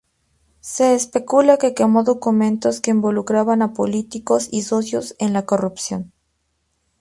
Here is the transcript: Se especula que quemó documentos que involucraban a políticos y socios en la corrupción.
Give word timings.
Se 0.61 0.95
especula 0.95 1.59
que 1.59 1.75
quemó 1.75 2.03
documentos 2.03 2.81
que 2.81 2.89
involucraban 2.89 3.61
a 3.61 3.73
políticos 3.73 4.47
y 4.51 4.63
socios 4.63 5.15
en 5.19 5.31
la 5.31 5.45
corrupción. 5.45 6.11